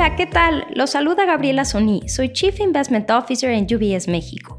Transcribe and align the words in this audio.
Hola, 0.00 0.16
¿qué 0.16 0.24
tal? 0.24 0.66
Los 0.70 0.92
saluda 0.92 1.26
Gabriela 1.26 1.66
Soní, 1.66 2.08
soy 2.08 2.32
Chief 2.32 2.58
Investment 2.58 3.10
Officer 3.10 3.50
en 3.50 3.64
UBS 3.64 4.08
México. 4.08 4.58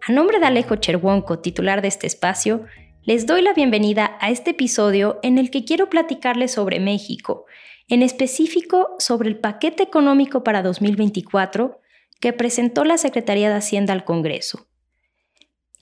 A 0.00 0.12
nombre 0.12 0.40
de 0.40 0.46
Alejo 0.46 0.76
Cherwonko, 0.76 1.40
titular 1.40 1.82
de 1.82 1.88
este 1.88 2.06
espacio, 2.06 2.64
les 3.02 3.26
doy 3.26 3.42
la 3.42 3.52
bienvenida 3.52 4.16
a 4.18 4.30
este 4.30 4.52
episodio 4.52 5.20
en 5.22 5.36
el 5.36 5.50
que 5.50 5.66
quiero 5.66 5.90
platicarles 5.90 6.52
sobre 6.52 6.80
México, 6.80 7.44
en 7.88 8.00
específico 8.00 8.96
sobre 8.98 9.28
el 9.28 9.38
paquete 9.38 9.82
económico 9.82 10.42
para 10.42 10.62
2024 10.62 11.82
que 12.18 12.32
presentó 12.32 12.86
la 12.86 12.96
Secretaría 12.96 13.50
de 13.50 13.56
Hacienda 13.56 13.92
al 13.92 14.06
Congreso. 14.06 14.68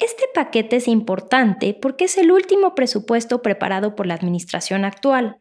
Este 0.00 0.24
paquete 0.34 0.74
es 0.74 0.88
importante 0.88 1.78
porque 1.80 2.06
es 2.06 2.18
el 2.18 2.32
último 2.32 2.74
presupuesto 2.74 3.40
preparado 3.40 3.94
por 3.94 4.08
la 4.08 4.14
administración 4.14 4.84
actual. 4.84 5.36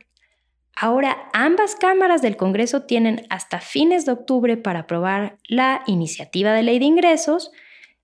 Ahora 0.75 1.29
ambas 1.31 1.75
cámaras 1.75 2.21
del 2.21 2.35
Congreso 2.35 2.83
tienen 2.83 3.25
hasta 3.29 3.61
fines 3.61 4.05
de 4.05 4.11
octubre 4.11 4.57
para 4.57 4.81
aprobar 4.81 5.37
la 5.47 5.83
iniciativa 5.87 6.51
de 6.51 6.63
ley 6.63 6.79
de 6.79 6.85
ingresos, 6.85 7.51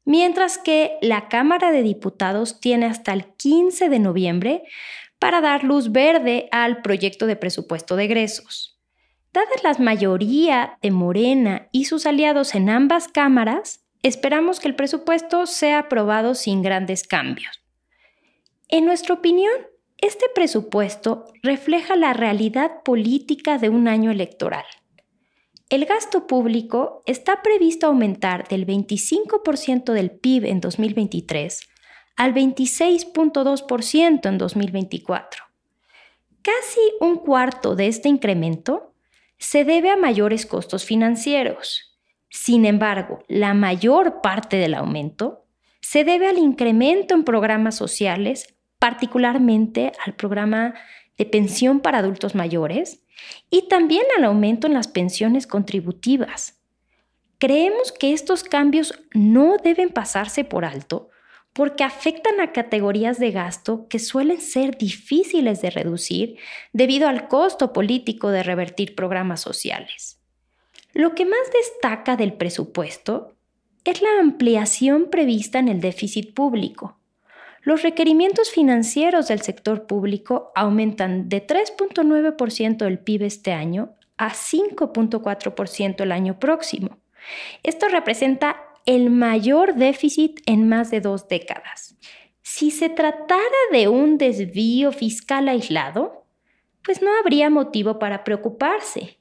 mientras 0.05 0.57
que 0.57 0.97
la 1.01 1.27
Cámara 1.27 1.71
de 1.71 1.83
Diputados 1.83 2.61
tiene 2.61 2.85
hasta 2.85 3.11
el 3.11 3.25
15 3.35 3.89
de 3.89 3.99
noviembre 3.99 4.63
para 5.19 5.41
dar 5.41 5.63
luz 5.65 5.91
verde 5.91 6.47
al 6.51 6.81
proyecto 6.81 7.27
de 7.27 7.35
presupuesto 7.35 7.97
de 7.97 8.05
egresos. 8.05 8.79
Dada 9.33 9.47
la 9.63 9.73
mayoría 9.73 10.77
de 10.81 10.91
Morena 10.91 11.67
y 11.71 11.85
sus 11.85 12.05
aliados 12.05 12.55
en 12.55 12.69
ambas 12.69 13.07
cámaras, 13.07 13.85
esperamos 14.01 14.59
que 14.59 14.69
el 14.69 14.75
presupuesto 14.75 15.45
sea 15.45 15.79
aprobado 15.79 16.35
sin 16.35 16.61
grandes 16.61 17.03
cambios. 17.03 17.61
En 18.67 18.85
nuestra 18.85 19.13
opinión, 19.13 19.53
este 20.01 20.25
presupuesto 20.33 21.25
refleja 21.41 21.95
la 21.95 22.13
realidad 22.13 22.83
política 22.83 23.57
de 23.57 23.69
un 23.69 23.87
año 23.87 24.11
electoral. 24.11 24.65
El 25.69 25.85
gasto 25.85 26.27
público 26.27 27.01
está 27.05 27.41
previsto 27.41 27.87
aumentar 27.87 28.47
del 28.47 28.67
25% 28.67 29.93
del 29.93 30.11
PIB 30.11 30.45
en 30.45 30.59
2023 30.59 31.61
al 32.17 32.33
26.2% 32.33 34.27
en 34.27 34.37
2024. 34.37 35.43
Casi 36.41 36.81
un 36.99 37.17
cuarto 37.17 37.75
de 37.75 37.87
este 37.87 38.09
incremento 38.09 38.93
se 39.37 39.63
debe 39.63 39.91
a 39.91 39.95
mayores 39.95 40.45
costos 40.45 40.83
financieros 40.83 41.91
sin 42.31 42.65
embargo, 42.65 43.19
la 43.27 43.53
mayor 43.53 44.21
parte 44.21 44.55
del 44.55 44.73
aumento 44.73 45.45
se 45.81 46.05
debe 46.05 46.27
al 46.27 46.37
incremento 46.37 47.13
en 47.13 47.25
programas 47.25 47.75
sociales, 47.75 48.55
particularmente 48.81 49.91
al 50.03 50.15
programa 50.15 50.73
de 51.15 51.27
pensión 51.27 51.81
para 51.81 51.99
adultos 51.99 52.33
mayores 52.33 53.03
y 53.51 53.67
también 53.67 54.01
al 54.17 54.23
aumento 54.23 54.65
en 54.65 54.73
las 54.73 54.87
pensiones 54.87 55.45
contributivas. 55.45 56.59
Creemos 57.37 57.91
que 57.91 58.11
estos 58.11 58.43
cambios 58.43 58.99
no 59.13 59.57
deben 59.63 59.89
pasarse 59.89 60.43
por 60.43 60.65
alto 60.65 61.11
porque 61.53 61.83
afectan 61.83 62.41
a 62.41 62.53
categorías 62.53 63.19
de 63.19 63.29
gasto 63.29 63.87
que 63.87 63.99
suelen 63.99 64.41
ser 64.41 64.75
difíciles 64.79 65.61
de 65.61 65.69
reducir 65.69 66.37
debido 66.73 67.07
al 67.07 67.27
costo 67.27 67.73
político 67.73 68.31
de 68.31 68.41
revertir 68.41 68.95
programas 68.95 69.41
sociales. 69.41 70.19
Lo 70.93 71.13
que 71.13 71.25
más 71.25 71.51
destaca 71.53 72.17
del 72.17 72.33
presupuesto 72.33 73.35
es 73.83 74.01
la 74.01 74.19
ampliación 74.19 75.11
prevista 75.11 75.59
en 75.59 75.67
el 75.67 75.81
déficit 75.81 76.33
público. 76.33 76.97
Los 77.63 77.83
requerimientos 77.83 78.49
financieros 78.49 79.27
del 79.27 79.41
sector 79.41 79.85
público 79.85 80.51
aumentan 80.55 81.29
de 81.29 81.45
3.9% 81.45 82.77
del 82.77 82.99
PIB 82.99 83.23
este 83.23 83.53
año 83.53 83.95
a 84.17 84.31
5.4% 84.31 86.01
el 86.01 86.11
año 86.11 86.39
próximo. 86.39 86.97
Esto 87.63 87.87
representa 87.87 88.57
el 88.85 89.11
mayor 89.11 89.75
déficit 89.75 90.41
en 90.47 90.67
más 90.67 90.89
de 90.89 91.01
dos 91.01 91.27
décadas. 91.27 91.95
Si 92.41 92.71
se 92.71 92.89
tratara 92.89 93.41
de 93.71 93.87
un 93.87 94.17
desvío 94.17 94.91
fiscal 94.91 95.47
aislado, 95.47 96.25
pues 96.83 97.01
no 97.01 97.09
habría 97.19 97.49
motivo 97.49 97.99
para 97.99 98.23
preocuparse. 98.23 99.19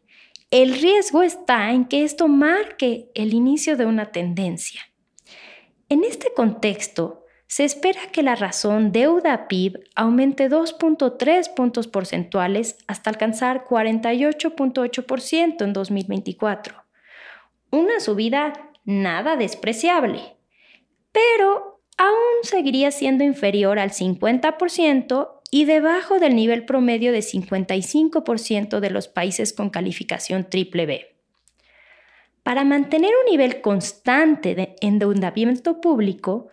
El 0.51 0.75
riesgo 0.81 1.23
está 1.23 1.73
en 1.73 1.85
que 1.85 2.05
esto 2.05 2.27
marque 2.27 3.11
el 3.15 3.35
inicio 3.35 3.77
de 3.77 3.87
una 3.87 4.11
tendencia. 4.13 4.81
En 5.89 6.05
este 6.05 6.33
contexto, 6.35 7.20
se 7.51 7.65
espera 7.65 8.01
que 8.13 8.23
la 8.23 8.37
razón 8.37 8.93
deuda-PIB 8.93 9.83
aumente 9.97 10.49
2.3 10.49 11.53
puntos 11.53 11.89
porcentuales 11.89 12.79
hasta 12.87 13.11
alcanzar 13.11 13.67
48.8% 13.67 15.65
en 15.65 15.73
2024. 15.73 16.85
Una 17.73 17.99
subida 17.99 18.53
nada 18.85 19.35
despreciable, 19.35 20.37
pero 21.11 21.83
aún 21.99 22.45
seguiría 22.45 22.93
siendo 22.93 23.25
inferior 23.25 23.81
al 23.81 23.91
50% 23.91 25.41
y 25.51 25.65
debajo 25.65 26.21
del 26.21 26.37
nivel 26.37 26.65
promedio 26.65 27.11
de 27.11 27.19
55% 27.19 28.79
de 28.79 28.91
los 28.91 29.09
países 29.09 29.53
con 29.53 29.71
calificación 29.71 30.49
triple 30.49 30.87
B. 30.87 31.17
Para 32.45 32.63
mantener 32.63 33.11
un 33.25 33.29
nivel 33.29 33.61
constante 33.61 34.55
de 34.55 34.77
endeudamiento 34.81 35.81
público, 35.81 36.49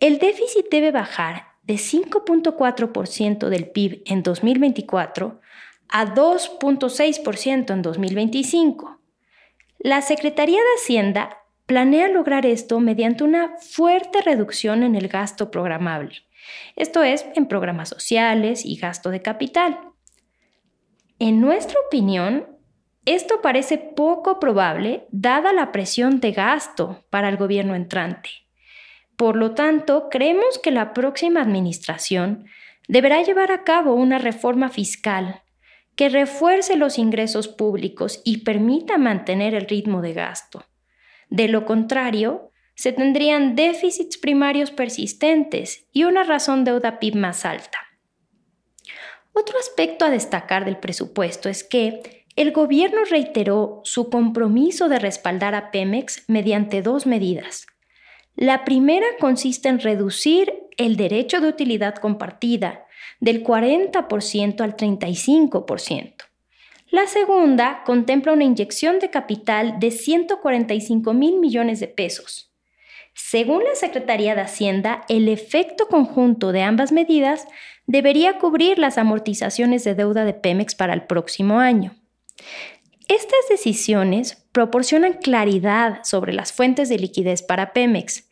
el 0.00 0.18
déficit 0.18 0.66
debe 0.70 0.90
bajar 0.90 1.46
de 1.62 1.74
5.4% 1.74 3.48
del 3.48 3.70
PIB 3.70 4.02
en 4.06 4.22
2024 4.22 5.40
a 5.88 6.14
2.6% 6.14 7.72
en 7.72 7.82
2025. 7.82 9.00
La 9.78 10.02
Secretaría 10.02 10.58
de 10.58 10.80
Hacienda 10.82 11.38
planea 11.66 12.08
lograr 12.08 12.46
esto 12.46 12.80
mediante 12.80 13.24
una 13.24 13.56
fuerte 13.58 14.20
reducción 14.22 14.82
en 14.82 14.96
el 14.96 15.08
gasto 15.08 15.50
programable 15.50 16.24
esto 16.76 17.02
es, 17.02 17.26
en 17.34 17.46
programas 17.46 17.88
sociales 17.88 18.64
y 18.64 18.76
gasto 18.76 19.10
de 19.10 19.22
capital. 19.22 19.78
En 21.18 21.40
nuestra 21.40 21.78
opinión, 21.86 22.46
esto 23.04 23.40
parece 23.42 23.78
poco 23.78 24.38
probable 24.40 25.06
dada 25.10 25.52
la 25.52 25.72
presión 25.72 26.20
de 26.20 26.32
gasto 26.32 27.04
para 27.10 27.28
el 27.28 27.36
gobierno 27.36 27.74
entrante. 27.74 28.30
Por 29.20 29.36
lo 29.36 29.50
tanto, 29.50 30.08
creemos 30.08 30.58
que 30.58 30.70
la 30.70 30.94
próxima 30.94 31.42
administración 31.42 32.46
deberá 32.88 33.22
llevar 33.22 33.52
a 33.52 33.64
cabo 33.64 33.92
una 33.92 34.16
reforma 34.16 34.70
fiscal 34.70 35.42
que 35.94 36.08
refuerce 36.08 36.78
los 36.78 36.96
ingresos 36.98 37.46
públicos 37.46 38.22
y 38.24 38.44
permita 38.44 38.96
mantener 38.96 39.52
el 39.52 39.66
ritmo 39.66 40.00
de 40.00 40.14
gasto. 40.14 40.64
De 41.28 41.48
lo 41.48 41.66
contrario, 41.66 42.50
se 42.74 42.92
tendrían 42.92 43.56
déficits 43.56 44.16
primarios 44.16 44.70
persistentes 44.70 45.86
y 45.92 46.04
una 46.04 46.24
razón 46.24 46.64
deuda 46.64 46.98
PIB 46.98 47.16
más 47.16 47.44
alta. 47.44 47.78
Otro 49.34 49.58
aspecto 49.58 50.06
a 50.06 50.10
destacar 50.10 50.64
del 50.64 50.78
presupuesto 50.78 51.50
es 51.50 51.62
que 51.62 52.24
el 52.36 52.52
gobierno 52.52 53.04
reiteró 53.04 53.82
su 53.84 54.08
compromiso 54.08 54.88
de 54.88 54.98
respaldar 54.98 55.54
a 55.54 55.70
Pemex 55.70 56.24
mediante 56.26 56.80
dos 56.80 57.04
medidas. 57.04 57.66
La 58.40 58.64
primera 58.64 59.06
consiste 59.20 59.68
en 59.68 59.78
reducir 59.78 60.52
el 60.76 60.96
derecho 60.96 61.40
de 61.40 61.48
utilidad 61.48 61.94
compartida 61.94 62.86
del 63.20 63.44
40% 63.44 64.60
al 64.62 64.76
35%. 64.76 66.14
La 66.90 67.06
segunda 67.06 67.84
contempla 67.84 68.32
una 68.32 68.42
inyección 68.42 68.98
de 68.98 69.10
capital 69.10 69.78
de 69.78 69.92
145 69.92 71.14
mil 71.14 71.38
millones 71.38 71.78
de 71.78 71.86
pesos 71.86 72.50
según 73.14 73.64
la 73.64 73.74
Secretaría 73.74 74.34
de 74.34 74.40
Hacienda, 74.40 75.02
el 75.08 75.28
efecto 75.28 75.88
conjunto 75.88 76.52
de 76.52 76.62
ambas 76.62 76.92
medidas 76.92 77.46
debería 77.86 78.38
cubrir 78.38 78.78
las 78.78 78.98
amortizaciones 78.98 79.84
de 79.84 79.94
deuda 79.94 80.24
de 80.24 80.34
Pemex 80.34 80.74
para 80.74 80.94
el 80.94 81.02
próximo 81.02 81.58
año. 81.58 81.94
Estas 83.10 83.48
decisiones 83.48 84.46
proporcionan 84.52 85.14
claridad 85.14 86.04
sobre 86.04 86.32
las 86.32 86.52
fuentes 86.52 86.88
de 86.88 86.96
liquidez 86.96 87.42
para 87.42 87.72
Pemex, 87.72 88.28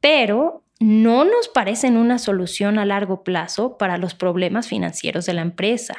pero 0.00 0.62
no 0.78 1.24
nos 1.24 1.48
parecen 1.48 1.96
una 1.96 2.20
solución 2.20 2.78
a 2.78 2.84
largo 2.84 3.24
plazo 3.24 3.76
para 3.76 3.98
los 3.98 4.14
problemas 4.14 4.68
financieros 4.68 5.26
de 5.26 5.32
la 5.32 5.42
empresa. 5.42 5.96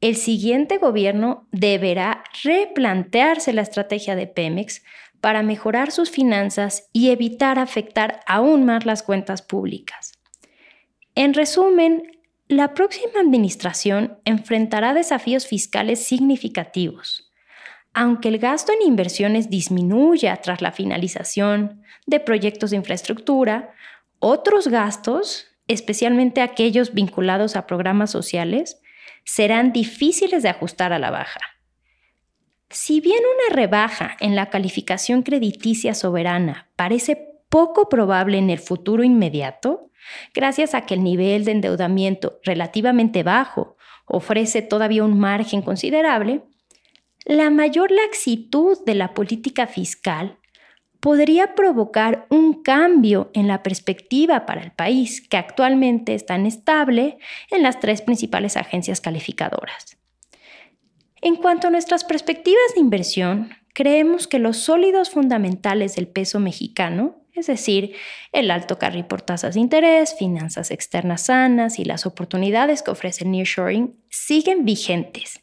El 0.00 0.16
siguiente 0.16 0.78
gobierno 0.78 1.46
deberá 1.52 2.24
replantearse 2.42 3.52
la 3.52 3.60
estrategia 3.60 4.16
de 4.16 4.26
Pemex 4.26 4.82
para 5.20 5.42
mejorar 5.42 5.90
sus 5.90 6.10
finanzas 6.10 6.88
y 6.94 7.10
evitar 7.10 7.58
afectar 7.58 8.20
aún 8.26 8.64
más 8.64 8.86
las 8.86 9.02
cuentas 9.02 9.42
públicas. 9.42 10.12
En 11.14 11.34
resumen, 11.34 12.18
la 12.48 12.72
próxima 12.72 13.20
administración 13.20 14.16
enfrentará 14.24 14.94
desafíos 14.94 15.46
fiscales 15.46 16.02
significativos. 16.02 17.27
Aunque 18.00 18.28
el 18.28 18.38
gasto 18.38 18.70
en 18.70 18.86
inversiones 18.86 19.50
disminuya 19.50 20.36
tras 20.36 20.62
la 20.62 20.70
finalización 20.70 21.82
de 22.06 22.20
proyectos 22.20 22.70
de 22.70 22.76
infraestructura, 22.76 23.74
otros 24.20 24.68
gastos, 24.68 25.48
especialmente 25.66 26.40
aquellos 26.40 26.94
vinculados 26.94 27.56
a 27.56 27.66
programas 27.66 28.12
sociales, 28.12 28.80
serán 29.24 29.72
difíciles 29.72 30.44
de 30.44 30.48
ajustar 30.48 30.92
a 30.92 31.00
la 31.00 31.10
baja. 31.10 31.40
Si 32.70 33.00
bien 33.00 33.18
una 33.18 33.56
rebaja 33.56 34.16
en 34.20 34.36
la 34.36 34.48
calificación 34.48 35.22
crediticia 35.22 35.92
soberana 35.92 36.68
parece 36.76 37.16
poco 37.48 37.88
probable 37.88 38.38
en 38.38 38.48
el 38.50 38.60
futuro 38.60 39.02
inmediato, 39.02 39.90
gracias 40.34 40.76
a 40.76 40.82
que 40.82 40.94
el 40.94 41.02
nivel 41.02 41.44
de 41.44 41.50
endeudamiento 41.50 42.38
relativamente 42.44 43.24
bajo 43.24 43.76
ofrece 44.06 44.62
todavía 44.62 45.02
un 45.02 45.18
margen 45.18 45.62
considerable, 45.62 46.44
la 47.28 47.50
mayor 47.50 47.90
laxitud 47.90 48.78
de 48.86 48.94
la 48.94 49.12
política 49.12 49.66
fiscal 49.66 50.38
podría 50.98 51.54
provocar 51.54 52.26
un 52.30 52.62
cambio 52.62 53.30
en 53.34 53.46
la 53.46 53.62
perspectiva 53.62 54.46
para 54.46 54.62
el 54.62 54.72
país, 54.72 55.20
que 55.28 55.36
actualmente 55.36 56.14
está 56.14 56.36
inestable 56.36 57.18
en 57.50 57.62
las 57.62 57.80
tres 57.80 58.00
principales 58.00 58.56
agencias 58.56 59.02
calificadoras. 59.02 59.98
En 61.20 61.36
cuanto 61.36 61.68
a 61.68 61.70
nuestras 61.70 62.02
perspectivas 62.02 62.74
de 62.74 62.80
inversión, 62.80 63.50
creemos 63.74 64.26
que 64.26 64.38
los 64.38 64.56
sólidos 64.56 65.10
fundamentales 65.10 65.96
del 65.96 66.08
peso 66.08 66.40
mexicano, 66.40 67.26
es 67.34 67.46
decir, 67.46 67.94
el 68.32 68.50
alto 68.50 68.78
carry 68.78 69.02
por 69.02 69.20
tasas 69.20 69.54
de 69.54 69.60
interés, 69.60 70.16
finanzas 70.18 70.70
externas 70.70 71.26
sanas 71.26 71.78
y 71.78 71.84
las 71.84 72.06
oportunidades 72.06 72.82
que 72.82 72.90
ofrece 72.90 73.24
el 73.24 73.32
nearshoring, 73.32 74.02
siguen 74.08 74.64
vigentes. 74.64 75.42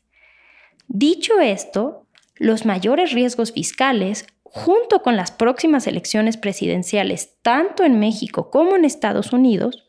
Dicho 0.88 1.40
esto, 1.40 2.06
los 2.36 2.66
mayores 2.66 3.12
riesgos 3.12 3.52
fiscales 3.52 4.28
junto 4.44 5.02
con 5.02 5.18
las 5.18 5.32
próximas 5.32 5.86
elecciones 5.86 6.38
presidenciales, 6.38 7.36
tanto 7.42 7.84
en 7.84 8.00
México 8.00 8.50
como 8.50 8.76
en 8.76 8.86
Estados 8.86 9.34
Unidos, 9.34 9.86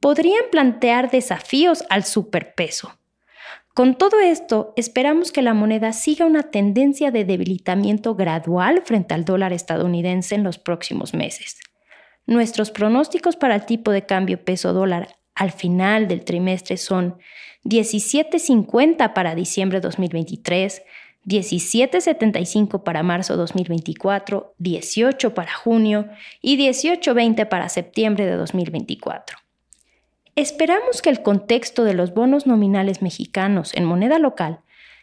podrían 0.00 0.42
plantear 0.50 1.10
desafíos 1.10 1.84
al 1.88 2.02
superpeso. 2.02 2.98
Con 3.74 3.96
todo 3.96 4.20
esto, 4.20 4.74
esperamos 4.76 5.32
que 5.32 5.40
la 5.40 5.54
moneda 5.54 5.92
siga 5.92 6.26
una 6.26 6.42
tendencia 6.42 7.10
de 7.10 7.24
debilitamiento 7.24 8.16
gradual 8.16 8.82
frente 8.84 9.14
al 9.14 9.24
dólar 9.24 9.52
estadounidense 9.52 10.34
en 10.34 10.42
los 10.42 10.58
próximos 10.58 11.14
meses. 11.14 11.58
Nuestros 12.26 12.70
pronósticos 12.70 13.36
para 13.36 13.54
el 13.54 13.64
tipo 13.64 13.92
de 13.92 14.04
cambio 14.04 14.44
peso 14.44 14.72
dólar 14.72 15.16
al 15.42 15.50
final 15.50 16.06
del 16.06 16.24
trimestre 16.24 16.76
son 16.76 17.18
17.50 17.64 19.12
para 19.12 19.34
diciembre 19.34 19.80
de 19.80 19.82
2023, 19.82 20.82
17.75 21.26 22.84
para 22.84 23.02
marzo 23.02 23.36
2024, 23.36 24.54
18 24.58 25.34
para 25.34 25.52
junio 25.52 26.08
y 26.40 26.56
18.20 26.58 27.48
para 27.48 27.68
septiembre 27.68 28.24
de 28.24 28.36
2024. 28.36 29.36
Esperamos 30.36 31.02
que 31.02 31.10
el 31.10 31.22
contexto 31.22 31.82
de 31.82 31.94
los 31.94 32.14
bonos 32.14 32.46
nominales 32.46 33.02
mexicanos 33.02 33.74
en 33.74 33.84
moneda 33.84 34.20
local 34.20 34.60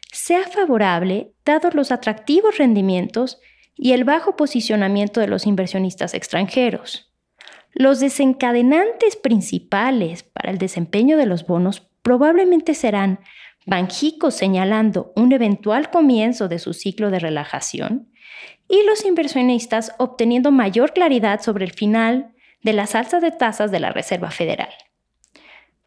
sea 0.10 0.44
favorable 0.44 1.34
dados 1.44 1.76
los 1.76 1.92
atractivos 1.92 2.58
rendimientos 2.58 3.42
y 3.76 3.92
el 3.92 4.06
bajo 4.06 4.38
posicionamiento 4.38 5.20
de 5.20 5.28
los 5.28 5.46
inversionistas 5.46 6.14
extranjeros. 6.14 7.09
Los 7.74 8.00
desencadenantes 8.00 9.16
principales 9.16 10.24
para 10.24 10.52
el 10.52 10.58
desempeño 10.58 11.18
de 11.18 11.26
los 11.26 11.46
bonos 11.46 11.88
probablemente 12.02 12.74
serán 12.74 13.20
Banjico 13.66 14.32
señalando 14.32 15.14
un 15.16 15.32
eventual 15.32 15.92
comienzo 15.92 16.48
de 16.48 16.60
su 16.60 16.74
ciclo 16.74 17.12
de 17.12 17.20
relajación 17.20 18.12
y 18.68 18.84
los 18.84 19.06
inversionistas 19.06 19.94
obteniendo 20.00 20.52
mayor 20.52 20.94
claridad 20.94 21.42
sobre 21.42 21.66
el 21.66 21.72
final 21.72 22.34
de 22.64 22.74
las 22.74 22.96
alzas 22.96 23.22
de 23.22 23.32
tasas 23.32 23.72
de 23.72 23.80
la 23.80 23.92
Reserva 23.92 24.32
Federal. 24.32 24.70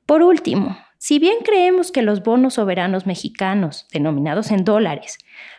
Por 0.06 0.22
último, 0.22 0.76
si 0.98 1.18
bien 1.18 1.38
creemos 1.44 1.90
que 1.90 2.02
los 2.02 2.22
bonos 2.22 2.54
soberanos 2.54 3.06
mexicanos, 3.06 3.88
denominados 3.92 4.50
en 4.50 4.64
dólares, 4.64 5.18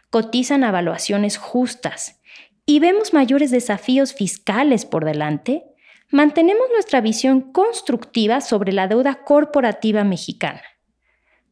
cotizan 0.09 0.63
a 0.63 0.71
valuaciones 0.71 1.37
justas 1.37 2.21
y 2.65 2.79
vemos 2.79 3.13
mayores 3.13 3.51
desafíos 3.51 4.13
fiscales 4.13 4.85
por 4.85 5.03
delante, 5.03 5.72
mantenemos 6.13 6.67
nuestra 6.71 7.01
visión 7.01 7.41
constructiva 7.41 8.39
sobre 8.39 8.71
la 8.71 8.87
deuda 8.87 9.23
corporativa 9.25 10.03
mexicana. 10.03 10.61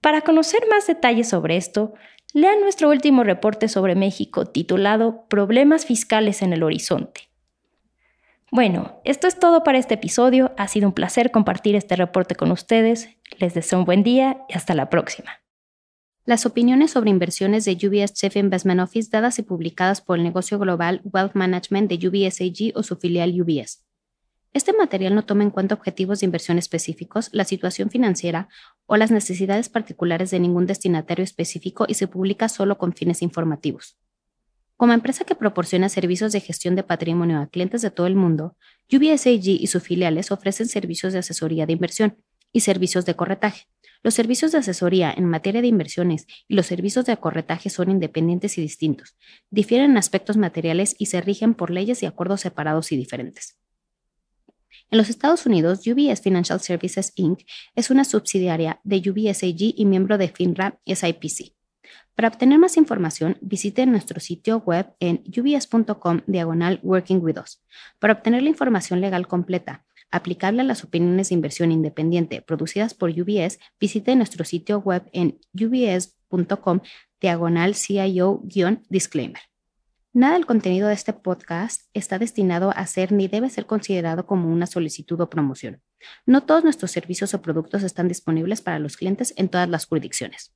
Para 0.01 0.21
conocer 0.21 0.61
más 0.69 0.85
detalles 0.85 1.29
sobre 1.29 1.57
esto, 1.57 1.95
lea 2.33 2.55
nuestro 2.61 2.89
último 2.89 3.23
reporte 3.23 3.67
sobre 3.67 3.95
México 3.95 4.45
titulado 4.45 5.25
Problemas 5.29 5.87
fiscales 5.87 6.43
en 6.43 6.53
el 6.53 6.61
horizonte. 6.61 7.21
Bueno, 8.51 9.01
esto 9.03 9.27
es 9.27 9.39
todo 9.39 9.63
para 9.63 9.79
este 9.79 9.95
episodio. 9.95 10.51
Ha 10.57 10.67
sido 10.67 10.87
un 10.87 10.93
placer 10.93 11.31
compartir 11.31 11.75
este 11.75 11.95
reporte 11.95 12.35
con 12.35 12.51
ustedes. 12.51 13.09
Les 13.39 13.55
deseo 13.55 13.79
un 13.79 13.85
buen 13.85 14.03
día 14.03 14.45
y 14.47 14.53
hasta 14.53 14.75
la 14.75 14.91
próxima. 14.91 15.41
Las 16.23 16.45
opiniones 16.45 16.91
sobre 16.91 17.09
inversiones 17.09 17.65
de 17.65 17.71
UBS 17.71 18.13
Chief 18.13 18.35
Investment 18.35 18.81
Office 18.81 19.09
dadas 19.11 19.39
y 19.39 19.41
publicadas 19.41 20.01
por 20.01 20.19
el 20.19 20.23
negocio 20.23 20.59
global 20.59 21.01
Wealth 21.03 21.33
Management 21.33 21.89
de 21.89 22.07
UBS 22.07 22.41
AG 22.41 22.77
o 22.77 22.83
su 22.83 22.95
filial 22.97 23.41
UBS. 23.41 23.90
Este 24.53 24.73
material 24.73 25.15
no 25.15 25.23
toma 25.23 25.43
en 25.43 25.49
cuenta 25.49 25.75
objetivos 25.75 26.19
de 26.19 26.25
inversión 26.25 26.57
específicos, 26.57 27.29
la 27.31 27.45
situación 27.45 27.89
financiera 27.89 28.49
o 28.85 28.97
las 28.97 29.09
necesidades 29.09 29.69
particulares 29.69 30.29
de 30.29 30.41
ningún 30.41 30.65
destinatario 30.65 31.23
específico 31.23 31.85
y 31.87 31.93
se 31.93 32.07
publica 32.07 32.49
solo 32.49 32.77
con 32.77 32.93
fines 32.93 33.21
informativos. 33.21 33.97
Como 34.75 34.91
empresa 34.91 35.23
que 35.23 35.35
proporciona 35.35 35.87
servicios 35.87 36.33
de 36.33 36.41
gestión 36.41 36.75
de 36.75 36.83
patrimonio 36.83 37.39
a 37.39 37.47
clientes 37.47 37.81
de 37.81 37.91
todo 37.91 38.07
el 38.07 38.15
mundo, 38.15 38.57
UBS 38.91 39.27
AG 39.27 39.47
y 39.47 39.67
sus 39.67 39.83
filiales 39.83 40.31
ofrecen 40.31 40.67
servicios 40.67 41.13
de 41.13 41.19
asesoría 41.19 41.65
de 41.65 41.73
inversión 41.73 42.17
y 42.51 42.61
servicios 42.61 43.05
de 43.05 43.15
corretaje. 43.15 43.67
Los 44.03 44.15
servicios 44.15 44.51
de 44.51 44.57
asesoría 44.57 45.13
en 45.15 45.25
materia 45.25 45.61
de 45.61 45.67
inversiones 45.67 46.25
y 46.47 46.55
los 46.55 46.65
servicios 46.65 47.05
de 47.05 47.15
corretaje 47.15 47.69
son 47.69 47.89
independientes 47.89 48.57
y 48.57 48.61
distintos, 48.61 49.15
difieren 49.49 49.91
en 49.91 49.97
aspectos 49.97 50.35
materiales 50.35 50.95
y 50.97 51.05
se 51.05 51.21
rigen 51.21 51.53
por 51.53 51.69
leyes 51.69 52.03
y 52.03 52.07
acuerdos 52.07 52.41
separados 52.41 52.91
y 52.91 52.97
diferentes. 52.97 53.60
En 54.89 54.97
los 54.97 55.09
Estados 55.09 55.45
Unidos, 55.45 55.81
UBS 55.87 56.21
Financial 56.21 56.59
Services 56.59 57.13
Inc. 57.15 57.41
es 57.75 57.89
una 57.89 58.03
subsidiaria 58.03 58.79
de 58.83 58.97
UBS 58.97 59.43
AG 59.43 59.73
y 59.75 59.85
miembro 59.85 60.17
de 60.17 60.29
FINRA 60.29 60.79
SIPC. 60.85 61.53
Para 62.15 62.27
obtener 62.27 62.59
más 62.59 62.77
información, 62.77 63.37
visite 63.41 63.85
nuestro 63.85 64.19
sitio 64.19 64.59
web 64.59 64.93
en 64.99 65.23
ubs.com 65.25 66.21
diagonal 66.27 66.79
Working 66.83 67.19
with 67.21 67.37
Us. 67.39 67.63
Para 67.99 68.13
obtener 68.13 68.43
la 68.43 68.49
información 68.49 69.01
legal 69.01 69.27
completa, 69.27 69.85
aplicable 70.11 70.61
a 70.61 70.65
las 70.65 70.83
opiniones 70.83 71.29
de 71.29 71.35
inversión 71.35 71.71
independiente 71.71 72.41
producidas 72.41 72.93
por 72.93 73.09
UBS, 73.09 73.59
visite 73.79 74.15
nuestro 74.15 74.43
sitio 74.43 74.79
web 74.79 75.09
en 75.13 75.39
ubs.com 75.53 76.81
diagonal 77.19 77.75
CIO-disclaimer. 77.75 79.50
Nada 80.13 80.33
del 80.33 80.45
contenido 80.45 80.89
de 80.89 80.93
este 80.93 81.13
podcast 81.13 81.83
está 81.93 82.19
destinado 82.19 82.73
a 82.75 82.85
ser 82.85 83.13
ni 83.13 83.29
debe 83.29 83.49
ser 83.49 83.65
considerado 83.65 84.25
como 84.25 84.51
una 84.51 84.67
solicitud 84.67 85.21
o 85.21 85.29
promoción. 85.29 85.81
No 86.25 86.43
todos 86.43 86.65
nuestros 86.65 86.91
servicios 86.91 87.33
o 87.33 87.41
productos 87.41 87.81
están 87.83 88.09
disponibles 88.09 88.61
para 88.61 88.79
los 88.79 88.97
clientes 88.97 89.33
en 89.37 89.47
todas 89.47 89.69
las 89.69 89.85
jurisdicciones. 89.85 90.53